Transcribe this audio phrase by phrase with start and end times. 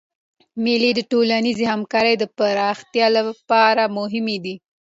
[0.63, 4.55] مېلې د ټولنیزي همکارۍ د پراختیا له پاره مهمي دي.